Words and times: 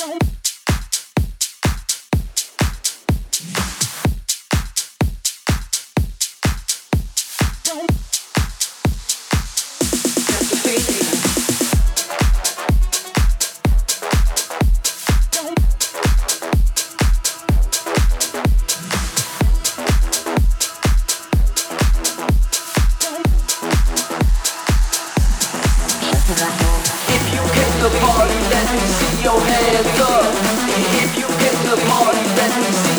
don't 0.00 0.39
If 27.16 27.24
you 27.34 27.42
hit 27.58 27.72
the 27.82 27.90
party, 28.04 28.38
let 28.54 28.66
me 28.74 28.82
see 28.98 29.22
your 29.26 29.40
hands 29.40 30.00
up. 30.00 30.24
If 31.02 31.10
you 31.18 31.26
hit 31.42 31.56
the 31.68 31.76
party, 31.90 32.24
let 32.38 32.52
me 32.60 32.70
see 32.82 32.89